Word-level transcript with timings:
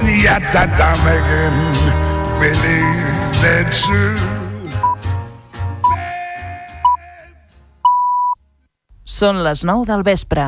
Yatata 0.00 0.96
making 1.04 1.58
believe 2.40 3.04
that's 3.42 3.84
true. 3.84 4.16
Són 9.04 9.42
les 9.44 9.64
9 9.68 9.84
del 9.90 10.02
vespre. 10.06 10.46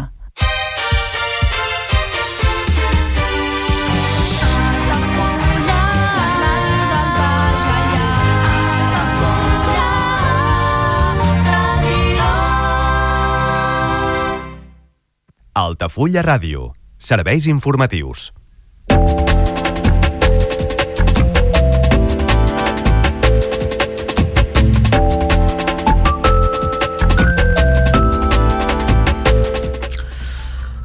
Altafulla 15.52 16.22
Ràdio. 16.24 16.72
Serveis 16.96 17.46
informatius. 17.46 18.30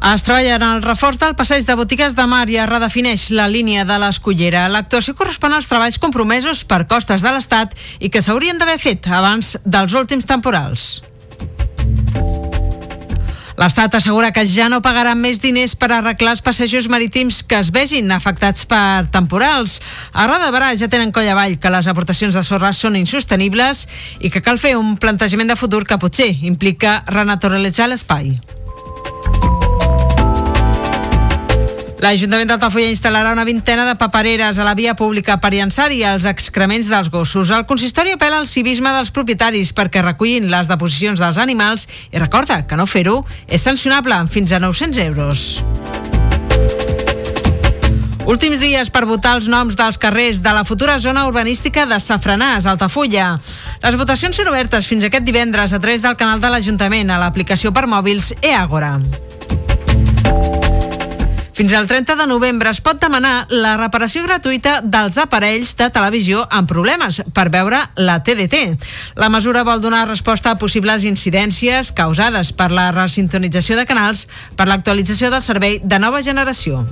Es 0.07 0.23
treballa 0.23 0.55
en 0.55 0.63
el 0.63 0.83
reforç 0.85 1.17
del 1.19 1.33
passeig 1.35 1.65
de 1.67 1.75
botigues 1.75 2.13
de 2.15 2.23
mar 2.31 2.45
i 2.47 2.55
es 2.55 2.69
redefineix 2.69 3.25
la 3.35 3.49
línia 3.51 3.83
de 3.83 3.97
l'Escullera. 3.99 4.61
L'actuació 4.71 5.11
correspon 5.19 5.51
als 5.51 5.67
treballs 5.67 5.99
compromesos 5.99 6.61
per 6.63 6.85
costes 6.87 7.25
de 7.25 7.33
l'Estat 7.35 7.75
i 7.99 8.07
que 8.07 8.21
s'haurien 8.23 8.55
d'haver 8.55 8.77
fet 8.79 9.09
abans 9.11 9.57
dels 9.65 9.97
últims 9.99 10.23
temporals. 10.29 11.01
L'Estat 13.59 13.97
assegura 13.99 14.31
que 14.31 14.45
ja 14.47 14.69
no 14.71 14.79
pagarà 14.85 15.11
més 15.17 15.41
diners 15.43 15.75
per 15.75 15.89
arreglar 15.91 16.37
els 16.37 16.45
passejos 16.45 16.87
marítims 16.87 17.41
que 17.43 17.59
es 17.59 17.73
vegin 17.75 18.13
afectats 18.15 18.63
per 18.69 19.09
temporals. 19.11 19.81
A 20.13 20.29
Roda 20.29 20.53
Barà 20.55 20.71
ja 20.79 20.87
tenen 20.87 21.11
coll 21.11 21.27
avall 21.27 21.57
que 21.59 21.73
les 21.73 21.89
aportacions 21.91 22.37
de 22.37 22.45
sorra 22.47 22.71
són 22.71 22.95
insostenibles 22.95 23.89
i 24.21 24.31
que 24.31 24.45
cal 24.45 24.61
fer 24.61 24.77
un 24.79 24.95
plantejament 24.95 25.51
de 25.51 25.59
futur 25.59 25.83
que 25.83 25.99
potser 25.99 26.31
implica 26.47 27.01
renaturalitzar 27.11 27.89
l'espai. 27.91 28.37
L'Ajuntament 31.97 32.45
d'Altafulla 32.45 32.91
instal·larà 32.91 33.31
una 33.33 33.45
vintena 33.47 33.81
de 33.87 33.95
papereres 33.97 34.59
a 34.59 34.65
la 34.67 34.75
via 34.77 34.93
pública 34.93 35.39
per 35.41 35.49
llançar-hi 35.55 36.03
els 36.05 36.27
excrements 36.29 36.91
dels 36.91 37.09
gossos. 37.09 37.49
El 37.49 37.65
consistori 37.65 38.13
apela 38.13 38.37
al 38.37 38.45
civisme 38.47 38.91
dels 38.93 39.09
propietaris 39.09 39.73
perquè 39.73 40.03
recullin 40.05 40.45
les 40.51 40.69
deposicions 40.69 41.17
dels 41.17 41.39
animals 41.41 41.87
i 42.11 42.21
recorda 42.21 42.61
que 42.69 42.77
no 42.77 42.85
fer-ho 42.85 43.23
és 43.47 43.65
sancionable 43.65 44.13
amb 44.13 44.29
fins 44.29 44.53
a 44.53 44.61
900 44.61 45.01
euros. 45.07 45.47
Últims 48.27 48.59
dies 48.61 48.91
per 48.93 49.05
votar 49.07 49.37
els 49.39 49.47
noms 49.49 49.73
dels 49.79 49.97
carrers 49.97 50.43
de 50.43 50.53
la 50.53 50.65
futura 50.67 50.99
zona 50.99 51.25
urbanística 51.25 51.87
de 51.89 51.97
Safranàs, 51.97 52.67
Altafulla. 52.67 53.39
Les 53.81 53.97
votacions 53.97 54.37
són 54.37 54.51
obertes 54.51 54.85
fins 54.85 55.07
aquest 55.07 55.25
divendres 55.25 55.73
a 55.73 55.79
través 55.79 56.05
del 56.05 56.19
canal 56.19 56.43
de 56.43 56.51
l'Ajuntament 56.51 57.09
a 57.09 57.21
l'aplicació 57.23 57.73
per 57.73 57.87
mòbils 57.89 58.35
eAgora. 58.43 58.97
Fins 61.57 61.73
al 61.73 61.87
30 61.89 62.13
de 62.15 62.27
novembre 62.29 62.69
es 62.69 62.83
pot 62.85 62.99
demanar 63.01 63.47
la 63.49 63.71
reparació 63.79 64.21
gratuïta 64.27 64.75
dels 64.85 65.17
aparells 65.17 65.71
de 65.79 65.87
televisió 65.89 66.43
amb 66.53 66.69
problemes 66.69 67.17
per 67.33 67.47
veure 67.49 67.79
la 67.97 68.19
TDT. 68.21 68.61
La 69.17 69.31
mesura 69.33 69.65
vol 69.65 69.81
donar 69.81 70.05
resposta 70.05 70.53
a 70.53 70.61
possibles 70.61 71.09
incidències 71.09 71.89
causades 71.97 72.53
per 72.53 72.69
la 72.69 72.91
resintonització 72.93 73.81
de 73.81 73.89
canals 73.89 74.27
per 74.53 74.69
l'actualització 74.69 75.33
del 75.33 75.41
servei 75.41 75.81
de 75.81 75.97
nova 75.97 76.21
generació. 76.21 76.85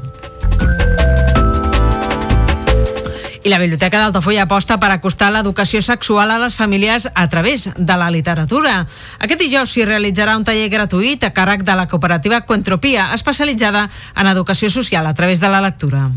I 3.45 3.49
la 3.49 3.59
Biblioteca 3.61 3.99
d'Altafulla 4.01 4.47
aposta 4.47 4.79
per 4.81 4.87
acostar 4.89 5.27
l'educació 5.29 5.77
sexual 5.85 6.31
a 6.33 6.39
les 6.41 6.55
famílies 6.57 7.05
a 7.13 7.27
través 7.29 7.67
de 7.77 7.97
la 8.01 8.07
literatura. 8.09 8.73
Aquest 9.21 9.43
dijous 9.43 9.69
s'hi 9.69 9.85
realitzarà 9.85 10.33
un 10.33 10.47
taller 10.47 10.65
gratuït 10.73 11.21
a 11.21 11.29
càrrec 11.29 11.61
de 11.61 11.75
la 11.77 11.85
cooperativa 11.85 12.41
Coentropia, 12.49 13.11
especialitzada 13.13 13.85
en 14.15 14.33
educació 14.33 14.73
social 14.73 15.05
a 15.05 15.13
través 15.13 15.45
de 15.45 15.53
la 15.53 15.61
lectura. 15.61 16.07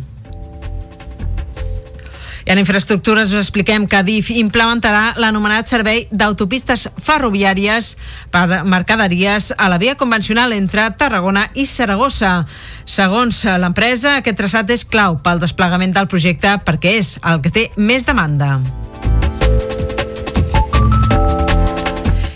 I 2.49 2.53
en 2.55 2.63
infraestructures 2.63 3.29
us 3.35 3.43
expliquem 3.43 3.83
que 3.85 3.99
DIF 4.01 4.31
implementarà 4.41 5.19
l'anomenat 5.21 5.69
servei 5.69 6.07
d'autopistes 6.09 6.87
ferroviàries 6.97 7.91
per 8.33 8.63
mercaderies 8.65 9.51
a 9.53 9.69
la 9.69 9.77
via 9.77 9.99
convencional 10.01 10.55
entre 10.57 10.87
Tarragona 10.97 11.45
i 11.53 11.67
Saragossa. 11.69 12.47
Segons 12.89 13.43
l'empresa, 13.61 14.17
aquest 14.23 14.41
traçat 14.41 14.73
és 14.73 14.87
clau 14.89 15.21
pel 15.21 15.45
desplegament 15.45 15.93
del 15.93 16.09
projecte 16.09 16.57
perquè 16.65 16.97
és 17.03 17.19
el 17.21 17.45
que 17.45 17.53
té 17.53 17.69
més 17.77 18.09
demanda. 18.09 18.63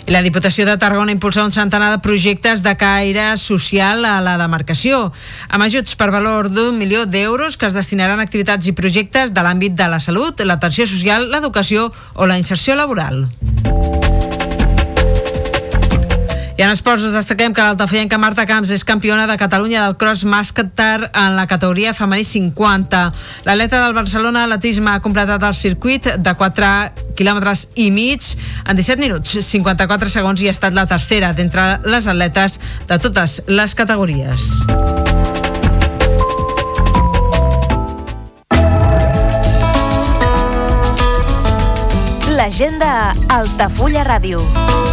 La 0.07 0.21
Diputació 0.21 0.65
de 0.67 0.75
Tarragona 0.77 1.13
impulsa 1.15 1.45
un 1.45 1.53
centenar 1.55 1.89
de 1.93 2.01
projectes 2.03 2.63
de 2.63 2.75
caire 2.75 3.37
social 3.39 4.03
a 4.03 4.17
la 4.21 4.35
demarcació, 4.41 5.13
amb 5.47 5.63
ajuts 5.63 5.95
per 5.95 6.11
valor 6.11 6.51
d'un 6.51 6.75
milió 6.77 7.05
d'euros 7.07 7.55
que 7.57 7.69
es 7.69 7.77
destinaran 7.77 8.19
a 8.19 8.27
activitats 8.27 8.67
i 8.67 8.75
projectes 8.75 9.31
de 9.31 9.47
l'àmbit 9.47 9.79
de 9.79 9.87
la 9.87 10.03
salut, 10.03 10.43
l'atenció 10.43 10.87
social, 10.87 11.31
l'educació 11.31 11.91
o 12.15 12.27
la 12.27 12.37
inserció 12.37 12.75
laboral. 12.75 13.29
I 16.55 16.61
en 16.61 16.69
esports 16.69 17.01
us 17.07 17.15
destaquem 17.17 17.53
que 17.53 17.63
l'altafellenca 17.65 18.19
Marta 18.21 18.45
Camps 18.45 18.69
és 18.75 18.83
campiona 18.85 19.25
de 19.25 19.37
Catalunya 19.41 19.87
del 19.87 19.95
cross 19.97 20.21
masketar 20.29 21.09
en 21.09 21.33
la 21.33 21.47
categoria 21.49 21.95
femení 21.97 22.23
50. 22.23 23.01
L'atleta 23.47 23.79
del 23.81 23.95
Barcelona 23.97 24.43
Atletisme 24.45 24.93
ha 24.93 25.01
completat 25.01 25.41
el 25.41 25.57
circuit 25.57 26.11
de 26.13 26.35
4 26.37 26.69
quilòmetres 27.17 27.67
i 27.81 27.89
mig 27.89 28.35
en 28.67 28.77
17 28.77 29.01
minuts, 29.01 29.39
54 29.49 30.13
segons 30.13 30.45
i 30.45 30.51
ha 30.51 30.53
estat 30.53 30.77
la 30.77 30.85
tercera 30.85 31.33
d'entre 31.33 31.79
les 31.89 32.07
atletes 32.07 32.59
de 32.85 32.99
totes 33.01 33.41
les 33.49 33.73
categories. 33.73 34.51
L'agenda 42.37 43.15
Altafulla 43.33 44.05
Ràdio. 44.05 44.92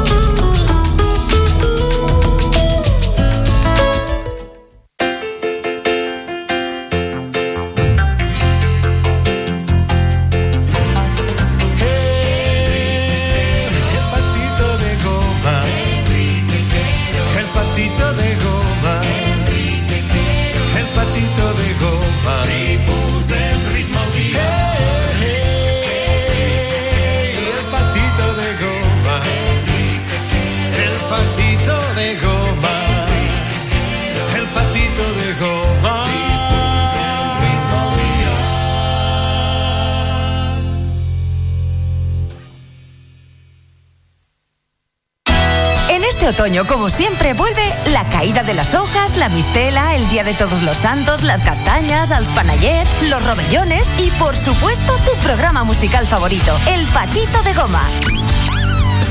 Otoño, 46.41 46.65
como 46.65 46.89
siempre, 46.89 47.35
vuelve 47.35 47.61
la 47.91 48.03
caída 48.05 48.41
de 48.41 48.55
las 48.55 48.73
hojas, 48.73 49.15
la 49.15 49.29
mistela, 49.29 49.93
el 49.93 50.09
Día 50.09 50.23
de 50.23 50.33
Todos 50.33 50.63
los 50.63 50.75
Santos, 50.75 51.21
las 51.21 51.39
castañas, 51.41 52.09
els 52.09 52.31
panayets, 52.31 53.09
los 53.11 53.23
robellones 53.23 53.87
y, 53.99 54.09
por 54.17 54.35
supuesto, 54.35 54.91
tu 55.05 55.15
programa 55.21 55.63
musical 55.63 56.07
favorito, 56.07 56.57
El 56.67 56.83
Patito 56.87 57.43
de 57.43 57.53
Goma. 57.53 57.83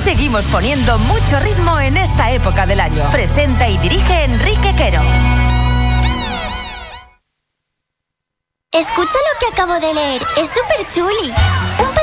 Seguimos 0.03 0.43
poniendo 0.47 0.99
mucho 0.99 1.39
ritmo 1.39 1.79
en 1.79 1.99
esta 1.99 2.33
época 2.33 2.67
del 2.67 2.81
año. 2.81 3.09
Presenta 3.13 3.69
y 3.69 3.79
dirige 3.79 4.25
Enrique 4.25 4.75
Quero. 4.75 5.01
Escucha 8.73 9.19
lo 9.19 9.39
que 9.39 9.53
acabo 9.53 9.75
de 9.75 9.95
leer, 9.95 10.27
es 10.37 10.49
súper 10.49 10.85
chuli. 10.93 11.33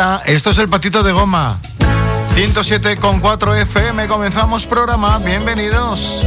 Hola, 0.00 0.22
esto 0.26 0.50
es 0.50 0.58
el 0.58 0.68
Patito 0.68 1.02
de 1.02 1.10
Goma. 1.10 1.58
107,4 2.36 3.62
FM, 3.62 4.06
comenzamos 4.06 4.64
programa, 4.64 5.18
bienvenidos. 5.18 6.24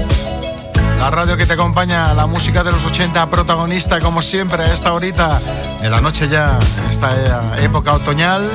La 0.99 1.09
radio 1.09 1.37
que 1.37 1.45
te 1.45 1.53
acompaña, 1.53 2.13
la 2.13 2.27
música 2.27 2.65
de 2.65 2.71
los 2.73 2.83
80, 2.83 3.29
protagonista 3.29 4.01
como 4.01 4.21
siempre 4.21 4.63
a 4.63 4.73
esta 4.73 4.91
horita 4.91 5.39
de 5.81 5.89
la 5.89 6.01
noche 6.01 6.27
ya, 6.27 6.59
esta 6.89 7.55
época 7.63 7.93
otoñal, 7.93 8.45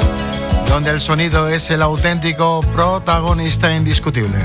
donde 0.68 0.90
el 0.90 1.00
sonido 1.00 1.48
es 1.48 1.70
el 1.70 1.80
auténtico 1.80 2.60
protagonista 2.74 3.74
indiscutible. 3.74 4.44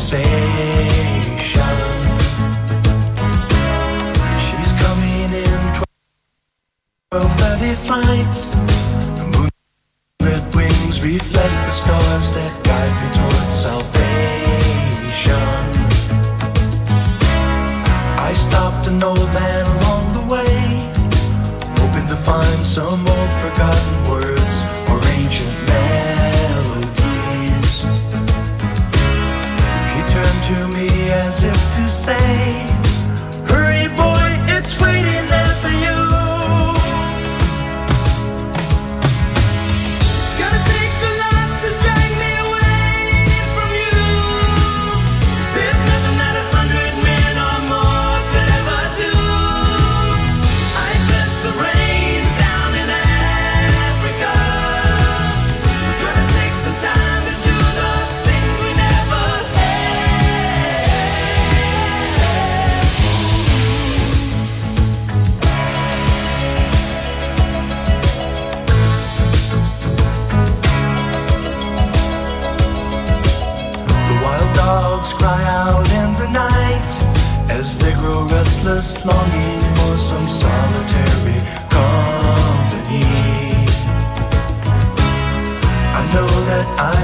Conversation. 0.00 1.76
She's 4.40 4.72
coming 4.80 5.30
in 5.46 5.60
12:30 7.12 7.74
flight. 7.86 8.34
The 9.18 9.24
moonlit 9.34 10.44
wings 10.54 10.96
reflect 11.02 11.56
the 11.66 11.72
stars 11.82 12.32
that 12.36 12.52
guide 12.64 12.94
me 13.00 13.08
towards 13.18 13.54
salvation. 13.66 15.48
I 18.28 18.32
stopped 18.32 18.86
an 18.86 19.02
old 19.02 19.30
man 19.34 19.64
along 19.76 20.04
the 20.18 20.24
way 20.34 20.54
hoping 21.78 22.06
to 22.08 22.16
find 22.16 22.64
some 22.64 23.06
old 23.06 23.32
forgotten 23.42 23.99
say, 31.90 32.49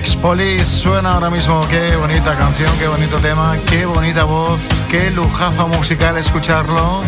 Sting, 0.00 0.20
Expolis, 0.20 0.66
suena 0.66 1.14
ahora 1.14 1.30
mismo. 1.30 1.66
Qué 1.68 1.96
bonita 1.96 2.34
canción, 2.36 2.70
qué 2.78 2.88
bonito 2.88 3.18
tema, 3.18 3.56
qué 3.66 3.86
bonita 3.86 4.24
voz, 4.24 4.60
qué 4.90 5.10
lujazo 5.10 5.68
musical 5.68 6.16
escucharlo. 6.16 7.02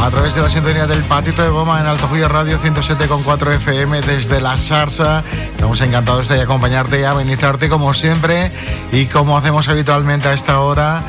A 0.00 0.10
través 0.10 0.34
de 0.34 0.42
la 0.42 0.48
sintonía 0.48 0.86
del 0.86 1.02
Patito 1.04 1.42
de 1.42 1.48
Goma 1.48 1.80
en 1.80 1.86
Altafulla 1.86 2.28
Radio 2.28 2.58
107.4 2.58 3.52
FM 3.56 4.00
desde 4.02 4.40
La 4.40 4.58
Sarsa. 4.58 5.22
Estamos 5.54 5.80
encantados 5.80 6.28
de 6.28 6.40
acompañarte 6.40 7.00
y 7.00 7.04
amenizarte 7.04 7.68
como 7.68 7.94
siempre 7.94 8.50
y 8.90 9.06
como 9.06 9.36
hacemos 9.38 9.68
habitualmente 9.68 10.28
a 10.28 10.32
esta 10.32 10.60
hora 10.60 11.04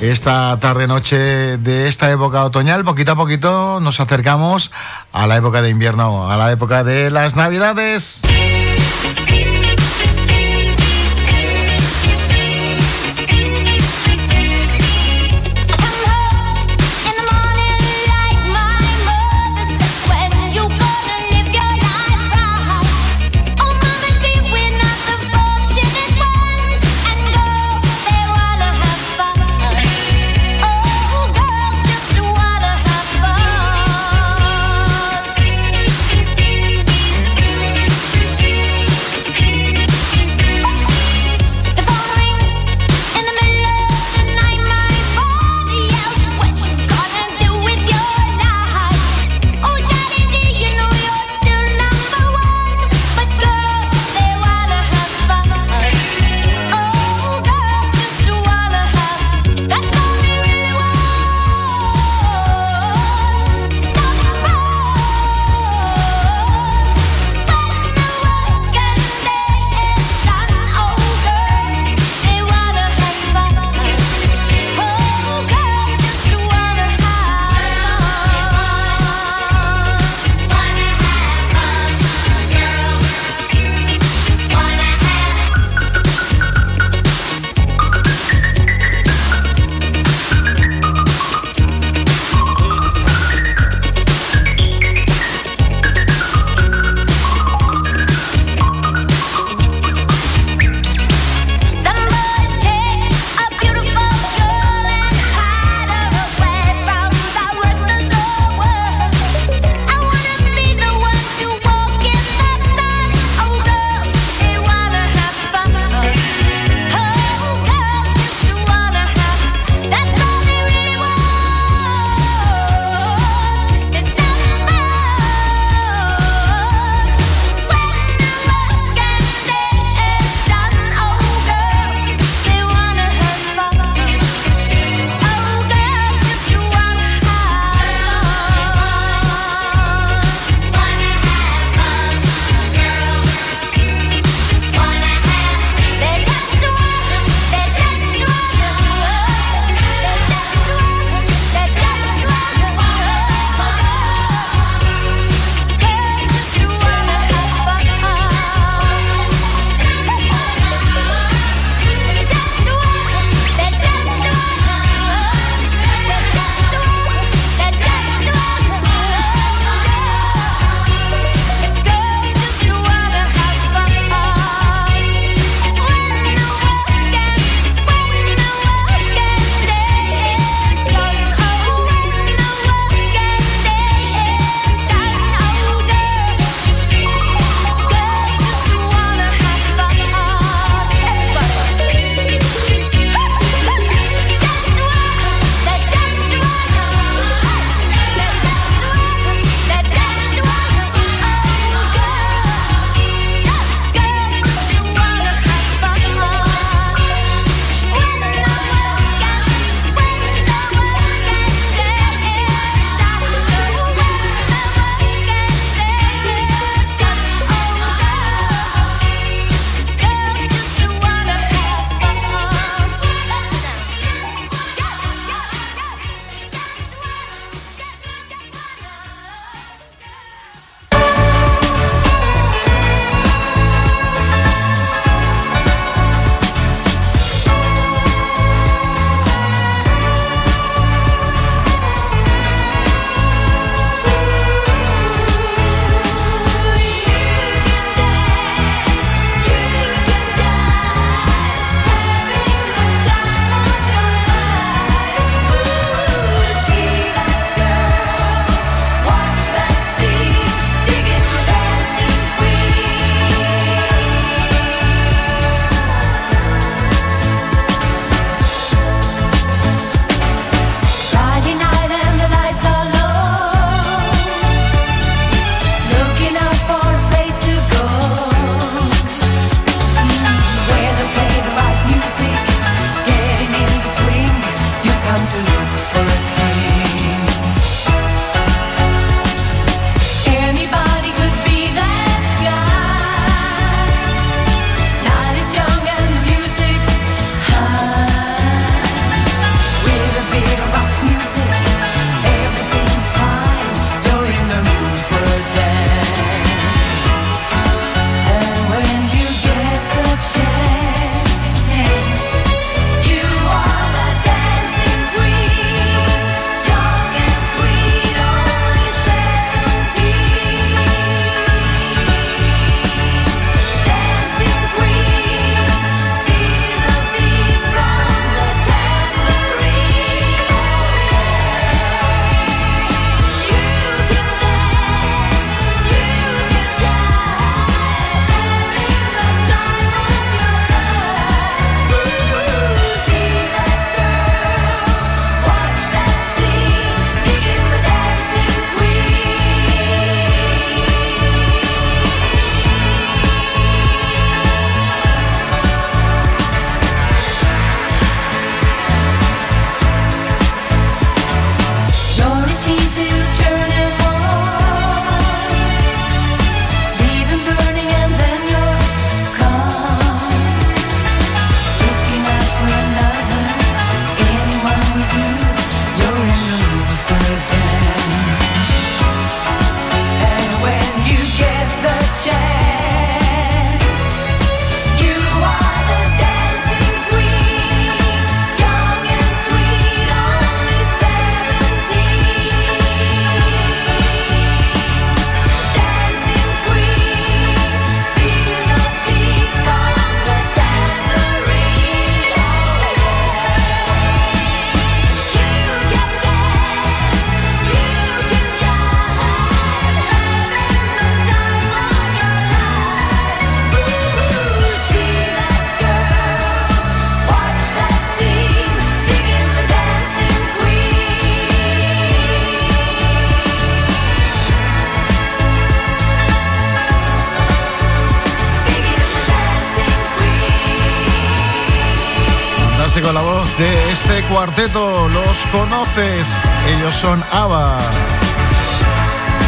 esta 0.00 0.56
tarde-noche 0.60 1.58
de 1.58 1.88
esta 1.88 2.10
época 2.10 2.44
otoñal. 2.44 2.84
Poquito 2.84 3.12
a 3.12 3.16
poquito 3.16 3.80
nos 3.80 4.00
acercamos 4.00 4.70
a 5.12 5.26
la 5.26 5.36
época 5.36 5.60
de 5.60 5.70
invierno, 5.70 6.30
a 6.30 6.36
la 6.36 6.50
época 6.52 6.84
de 6.84 7.10
las 7.10 7.36
Navidades. 7.36 8.22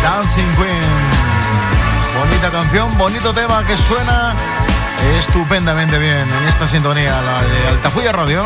Dancing 0.03 0.55
Queen. 0.55 0.93
Bonita 2.17 2.49
canción, 2.49 2.97
bonito 2.97 3.35
tema 3.35 3.65
que 3.65 3.77
suena 3.77 4.37
estupendamente 5.19 5.99
bien 5.99 6.33
en 6.33 6.49
esta 6.49 6.69
sintonía, 6.69 7.21
la 7.23 7.43
de 7.43 7.69
Altafulla 7.69 8.13
Radio. 8.13 8.45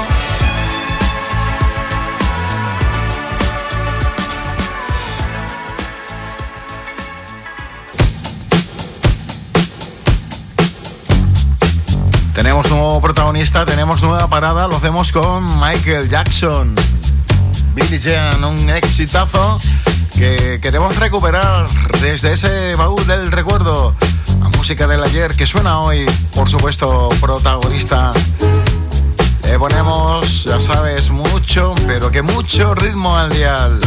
Tenemos 12.35 12.71
nuevo 12.71 13.03
protagonista, 13.03 13.67
tenemos 13.67 14.03
nueva 14.03 14.29
parada, 14.29 14.67
lo 14.67 14.77
hacemos 14.77 15.13
con 15.13 15.61
Michael 15.61 16.09
Jackson. 16.09 16.75
Billy 17.75 17.99
Jean, 17.99 18.45
un 18.45 18.71
exitazo 18.71 19.61
que 20.17 20.61
queremos 20.63 20.95
recuperar 20.97 21.69
desde 22.01 22.33
ese 22.33 22.75
baúl 22.77 23.05
del 23.07 23.33
recuerdo. 23.33 23.95
La 24.41 24.49
música 24.51 24.87
del 24.87 25.03
ayer 25.03 25.35
que 25.35 25.45
suena 25.45 25.81
hoy, 25.81 26.07
por 26.35 26.49
supuesto, 26.49 27.09
protagonista. 27.21 28.13
Le 29.45 29.59
ponemos, 29.59 30.45
ya 30.45 30.61
sabes, 30.61 31.11
mucho, 31.11 31.75
pero 31.87 32.11
que 32.11 32.23
mucho 32.23 32.75
ritmo 32.75 33.17
al 33.17 33.31
dial. 33.31 33.81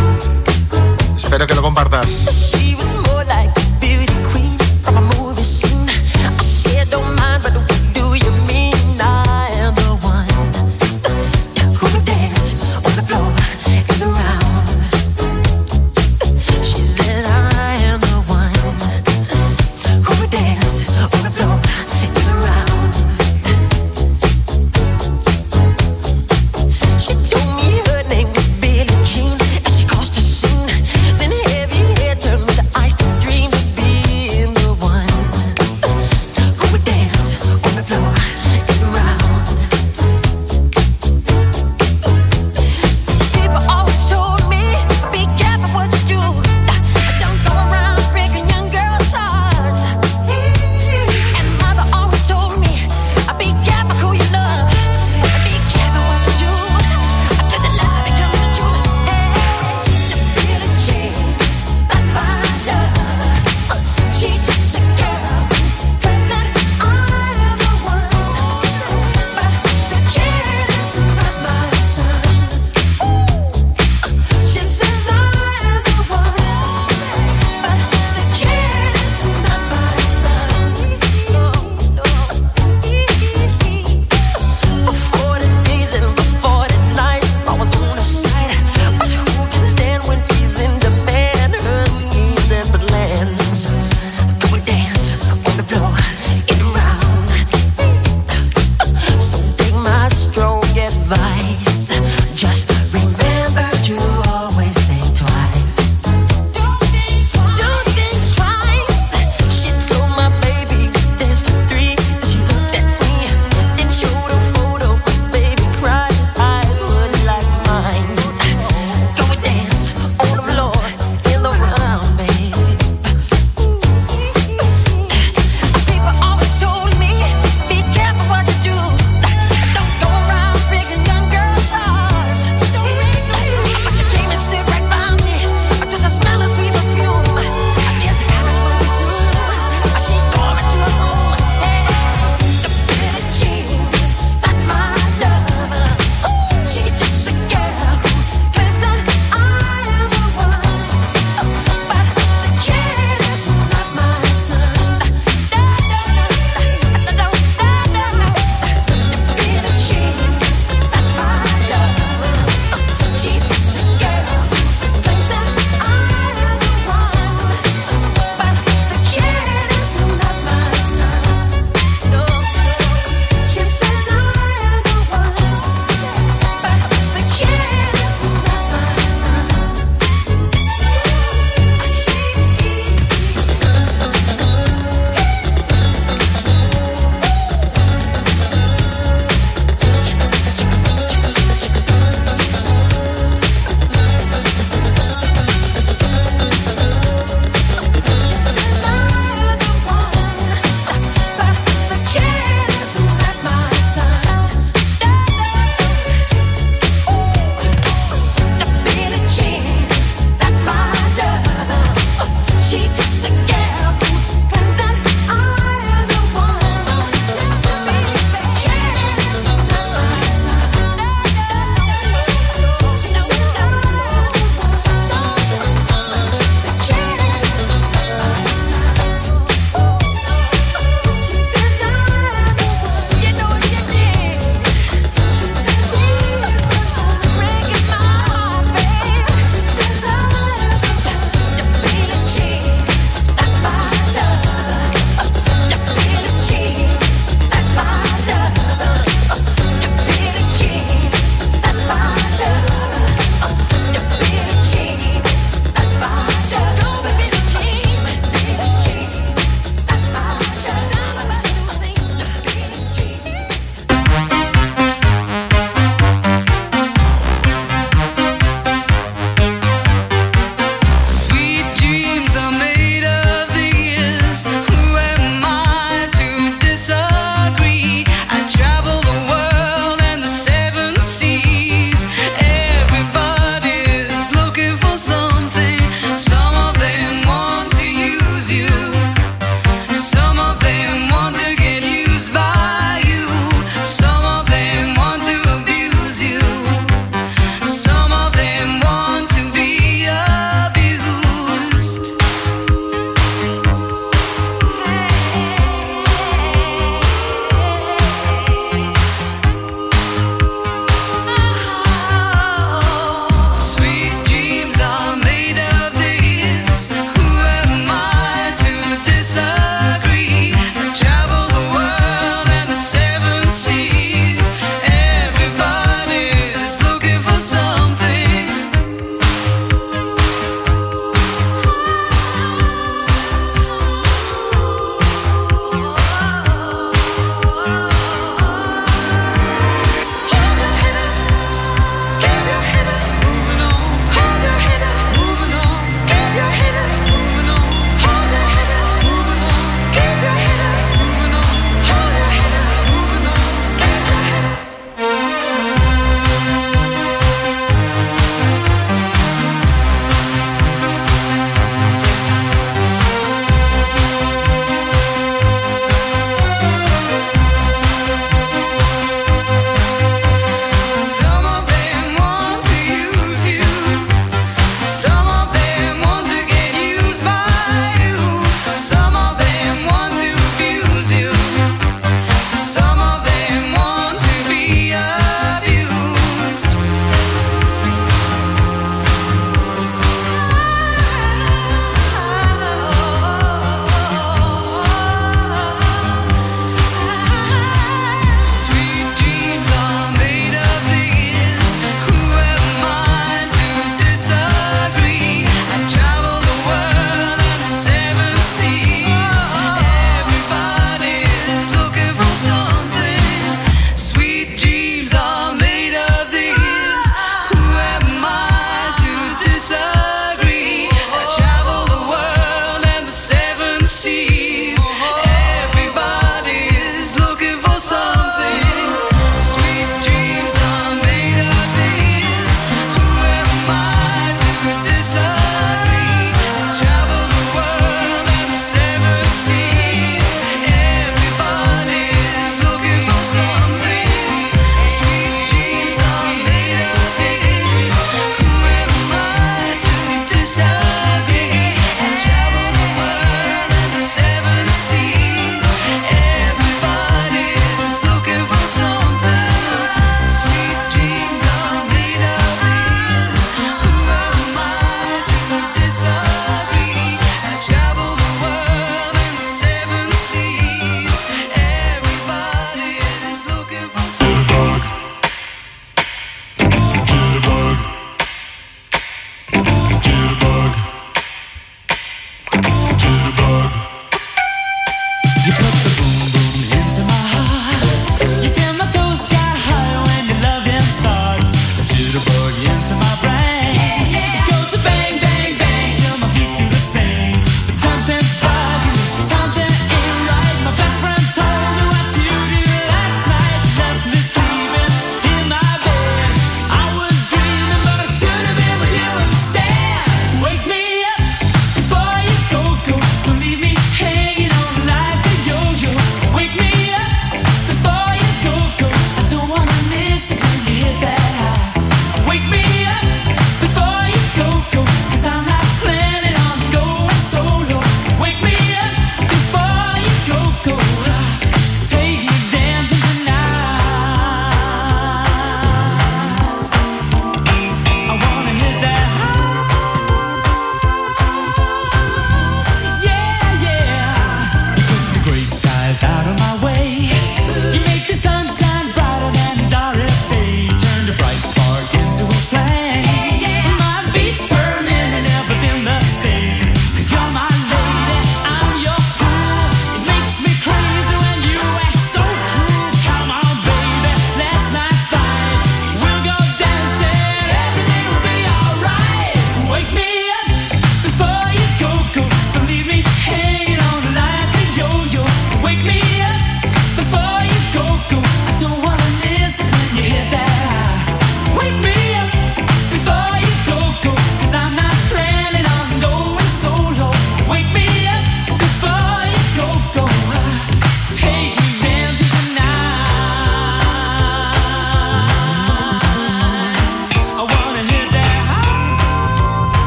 Espero 1.16 1.48
que 1.48 1.56
lo 1.56 1.62
compartas. 1.62 2.52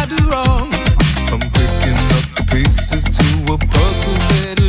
I 0.00 0.06
do 0.06 0.16
wrong? 0.30 0.72
I'm 1.30 1.40
picking 1.52 2.00
up 2.16 2.26
the 2.36 2.44
pieces 2.50 3.04
to 3.04 3.52
a 3.52 3.58
puzzle 3.58 4.14
that'll 4.14 4.59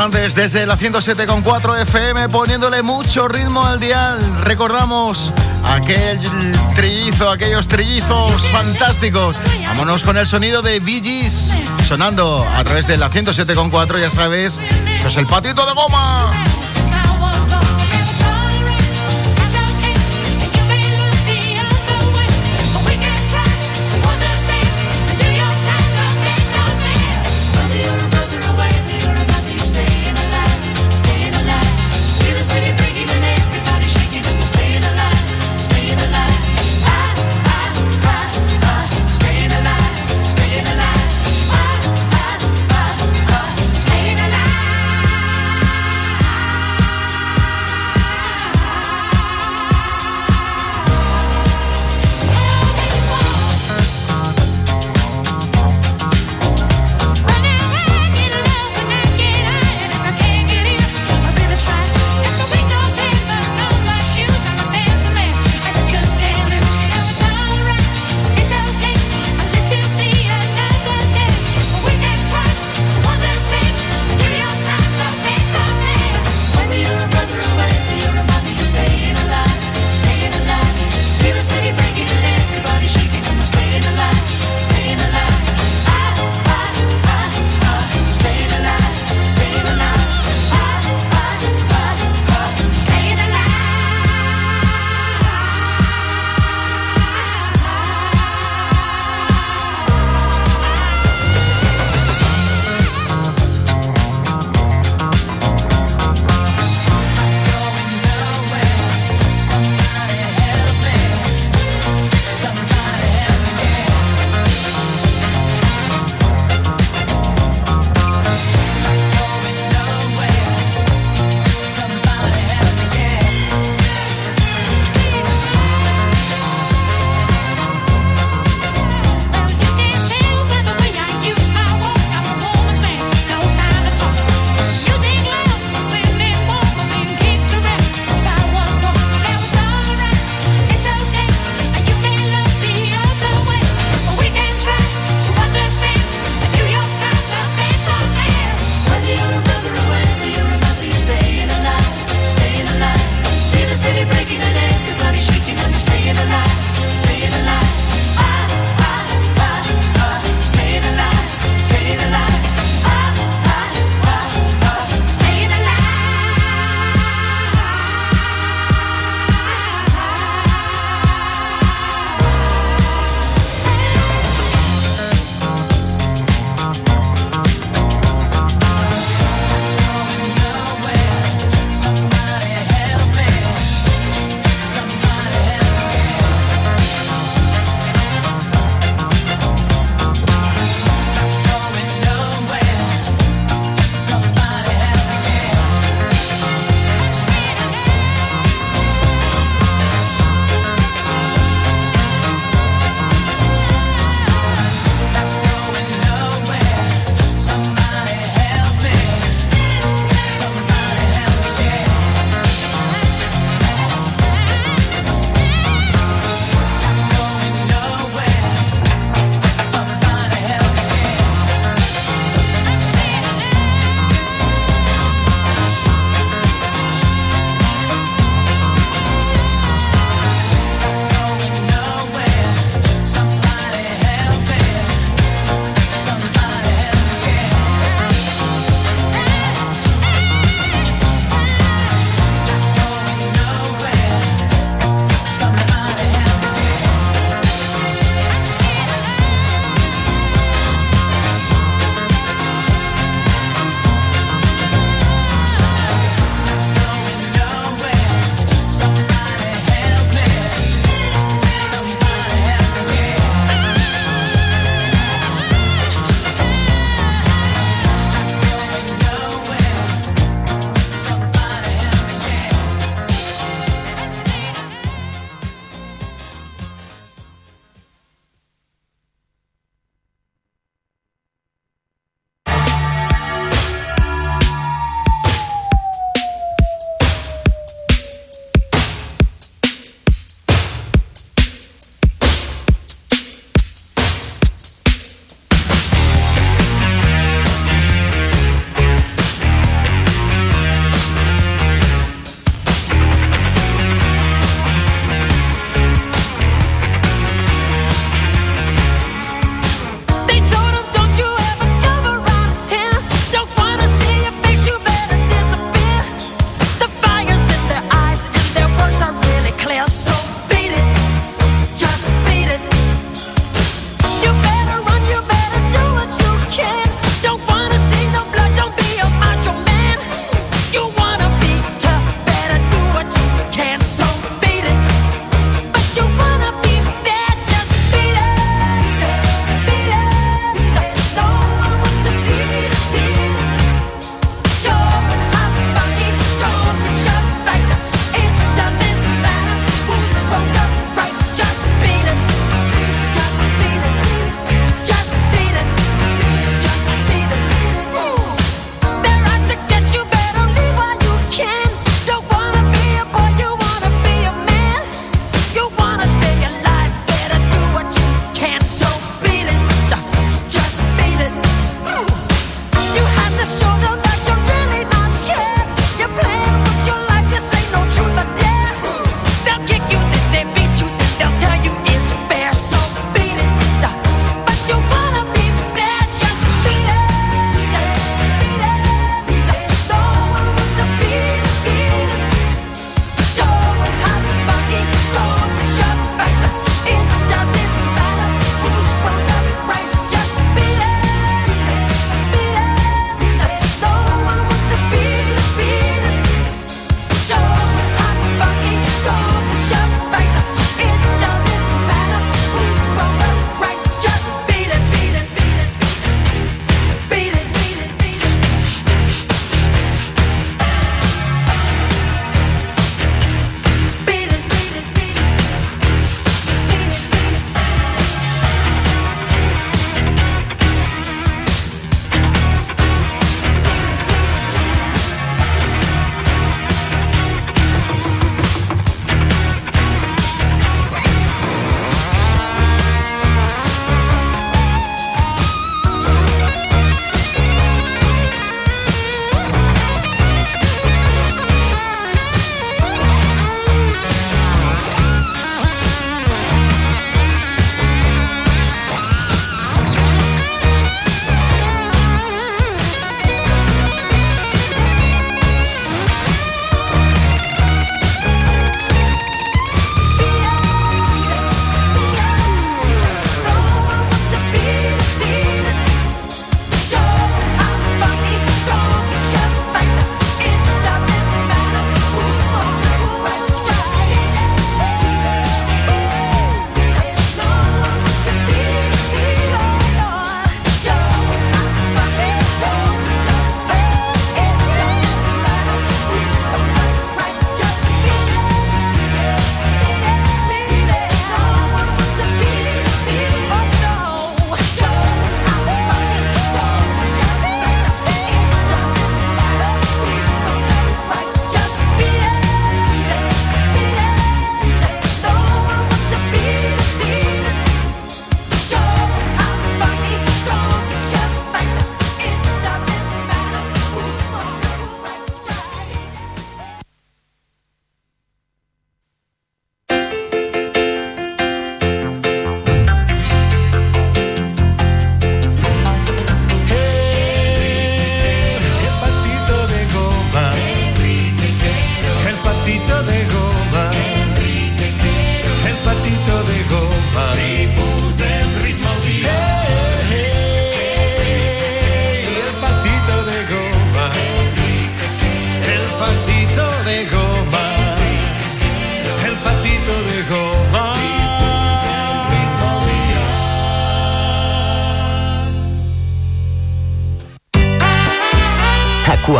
importantes 0.00 0.34
desde 0.34 0.64
la 0.64 0.78
107.4 0.78 1.82
FM, 1.82 2.30
poniéndole 2.30 2.82
mucho 2.82 3.28
ritmo 3.28 3.62
al 3.62 3.78
dial. 3.78 4.18
Recordamos 4.44 5.30
aquel 5.62 6.18
trillizo, 6.74 7.28
aquellos 7.28 7.68
trillizos 7.68 8.46
fantásticos. 8.46 9.36
Vámonos 9.66 10.02
con 10.02 10.16
el 10.16 10.26
sonido 10.26 10.62
de 10.62 10.80
Gees, 10.80 11.52
sonando 11.86 12.48
a 12.56 12.64
través 12.64 12.86
de 12.86 12.96
la 12.96 13.10
107.4, 13.10 14.00
ya 14.00 14.08
sabes. 14.08 14.58
Esto 14.88 15.08
es 15.08 15.16
el 15.18 15.26
patito 15.26 15.66
de 15.66 15.74
goma. 15.74 16.32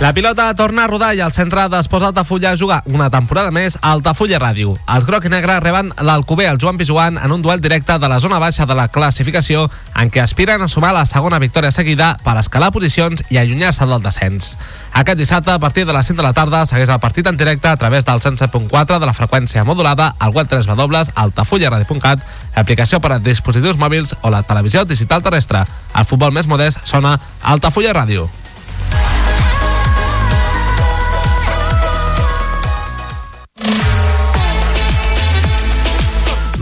La 0.00 0.12
pilota 0.12 0.52
torna 0.54 0.82
a 0.82 0.88
rodar 0.90 1.12
i 1.14 1.20
el 1.22 1.30
centre 1.30 1.62
d'Esports 1.70 2.08
Altafulla 2.08 2.50
a 2.50 2.58
jugar 2.58 2.80
una 2.90 3.06
temporada 3.10 3.52
més 3.54 3.76
a 3.78 3.92
Altafulla 3.94 4.40
Ràdio. 4.42 4.72
Els 4.90 5.06
groc 5.06 5.28
i 5.28 5.30
negre 5.30 5.60
reben 5.62 5.92
l'Alcover, 6.02 6.48
el 6.50 6.58
Joan 6.58 6.80
Pijuan, 6.80 7.20
en 7.22 7.30
un 7.30 7.42
duel 7.42 7.60
directe 7.62 7.94
de 8.02 8.10
la 8.10 8.18
zona 8.18 8.40
baixa 8.42 8.66
de 8.66 8.74
la 8.74 8.88
classificació 8.90 9.68
en 9.94 10.10
què 10.10 10.24
aspiren 10.24 10.62
a 10.62 10.68
sumar 10.68 10.90
la 10.96 11.04
segona 11.06 11.38
victòria 11.38 11.70
seguida 11.70 12.16
per 12.24 12.34
escalar 12.40 12.72
posicions 12.74 13.22
i 13.30 13.38
allunyar-se 13.38 13.86
del 13.86 14.02
descens. 14.02 14.56
Aquest 14.92 15.22
dissabte, 15.22 15.54
a 15.54 15.62
partir 15.62 15.86
de 15.86 15.94
les 15.94 16.10
5 16.10 16.18
de 16.18 16.26
la 16.26 16.34
tarda, 16.34 16.66
segueix 16.66 16.90
el 16.90 16.98
partit 16.98 17.30
en 17.30 17.38
directe 17.38 17.70
a 17.70 17.76
través 17.76 18.04
del 18.04 18.18
107.4 18.18 18.98
de 18.98 19.06
la 19.06 19.14
freqüència 19.14 19.62
modulada 19.62 20.16
al 20.18 20.34
web 20.34 20.50
3 20.50 20.66
w 20.66 21.06
altafullaradio.cat, 21.14 22.26
aplicació 22.56 22.98
per 22.98 23.14
a 23.14 23.22
dispositius 23.22 23.78
mòbils 23.78 24.16
o 24.22 24.34
la 24.34 24.42
televisió 24.42 24.84
digital 24.84 25.22
terrestre. 25.22 25.62
El 25.94 26.10
futbol 26.10 26.34
més 26.34 26.50
modest 26.50 26.82
sona 26.84 27.20
Altafulla 27.42 27.94
Ràdio. 27.94 28.41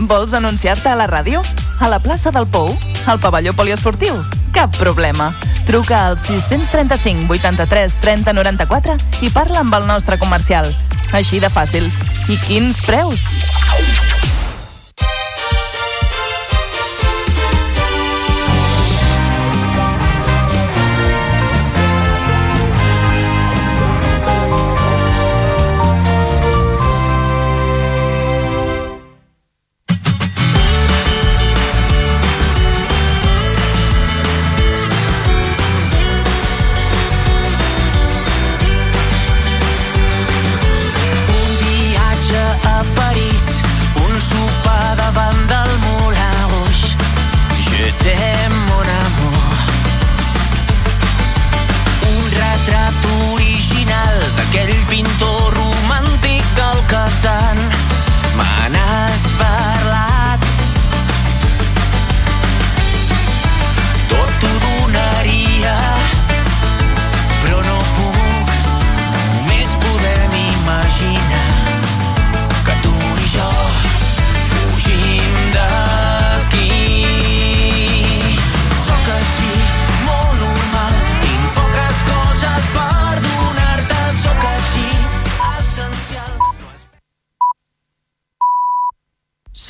Vols 0.07 0.33
anunciar-te 0.33 0.89
a 0.89 0.95
la 0.97 1.05
ràdio? 1.05 1.41
A 1.79 1.89
la 1.89 1.99
plaça 2.01 2.31
del 2.33 2.47
Pou? 2.49 2.71
Al 3.05 3.19
pavelló 3.21 3.53
poliesportiu? 3.53 4.17
Cap 4.51 4.73
problema. 4.77 5.29
Truca 5.67 6.07
al 6.07 6.17
635 6.17 7.29
83 7.37 7.99
30 8.01 8.33
94 8.33 8.97
i 9.21 9.29
parla 9.29 9.61
amb 9.61 9.77
el 9.77 9.85
nostre 9.85 10.17
comercial. 10.17 10.65
Així 11.13 11.39
de 11.39 11.51
fàcil. 11.53 11.91
I 12.29 12.39
quins 12.47 12.81
preus? 12.87 13.35